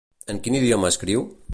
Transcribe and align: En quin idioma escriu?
En 0.35 0.39
quin 0.47 0.57
idioma 0.61 0.93
escriu? 0.95 1.29